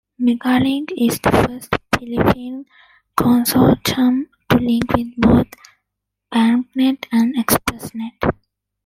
[0.19, 2.65] MegaLink is the first Philippine
[3.15, 5.45] consortium to link with both
[6.33, 8.17] BancNet and Expressnet.